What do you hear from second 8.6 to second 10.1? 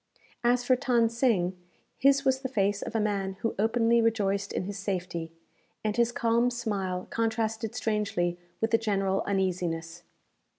with the general uneasiness.